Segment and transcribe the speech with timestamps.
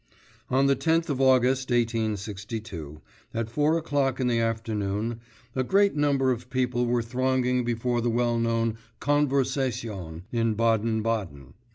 [0.49, 3.01] I On the 10th of August 1862,
[3.35, 5.19] at four o'clock in the afternoon,
[5.55, 11.53] a great number of people were thronging before the well known Konversation in Baden Baden.